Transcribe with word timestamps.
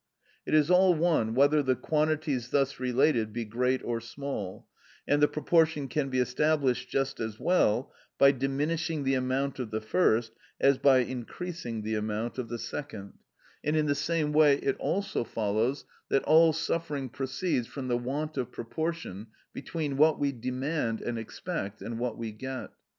It 0.47 0.55
is 0.55 0.71
all 0.71 0.95
one 0.95 1.35
whether 1.35 1.61
the 1.61 1.75
quantities 1.75 2.49
thus 2.49 2.79
related 2.79 3.31
be 3.31 3.45
great 3.45 3.83
or 3.83 4.01
small, 4.01 4.67
and 5.07 5.21
the 5.21 5.27
proportion 5.27 5.87
can 5.87 6.09
be 6.09 6.17
established 6.17 6.89
just 6.89 7.19
as 7.19 7.39
well 7.39 7.93
by 8.17 8.31
diminishing 8.31 9.03
the 9.03 9.13
amount 9.13 9.59
of 9.59 9.69
the 9.69 9.79
first 9.79 10.31
as 10.59 10.79
by 10.79 11.01
increasing 11.03 11.83
the 11.83 11.93
amount 11.93 12.39
of 12.39 12.49
the 12.49 12.57
second; 12.57 13.13
and 13.63 13.75
in 13.75 13.85
the 13.85 13.93
same 13.93 14.33
way 14.33 14.55
it 14.55 14.75
also 14.79 15.23
follows 15.23 15.85
that 16.09 16.23
all 16.23 16.51
suffering 16.51 17.07
proceeds 17.07 17.67
from 17.67 17.87
the 17.87 17.95
want 17.99 18.37
of 18.37 18.51
proportion 18.51 19.27
between 19.53 19.97
what 19.97 20.17
we 20.17 20.31
demand 20.31 20.99
and 20.99 21.19
expect 21.19 21.79
and 21.79 21.99
what 21.99 22.17
we 22.17 22.31
get. 22.31 22.71